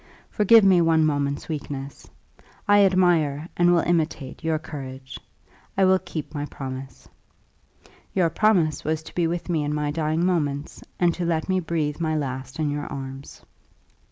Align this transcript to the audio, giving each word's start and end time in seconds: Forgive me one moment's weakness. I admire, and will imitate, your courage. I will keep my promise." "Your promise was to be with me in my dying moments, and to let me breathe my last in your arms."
Forgive 0.31 0.63
me 0.63 0.81
one 0.81 1.05
moment's 1.05 1.47
weakness. 1.47 2.09
I 2.67 2.79
admire, 2.85 3.47
and 3.55 3.71
will 3.71 3.81
imitate, 3.81 4.43
your 4.43 4.57
courage. 4.57 5.19
I 5.77 5.85
will 5.85 5.99
keep 5.99 6.33
my 6.33 6.47
promise." 6.47 7.07
"Your 8.15 8.31
promise 8.31 8.83
was 8.83 9.03
to 9.03 9.13
be 9.13 9.27
with 9.27 9.47
me 9.47 9.63
in 9.63 9.75
my 9.75 9.91
dying 9.91 10.25
moments, 10.25 10.81
and 10.99 11.13
to 11.13 11.23
let 11.23 11.47
me 11.47 11.59
breathe 11.59 11.99
my 11.99 12.15
last 12.15 12.57
in 12.57 12.71
your 12.71 12.87
arms." 12.87 13.43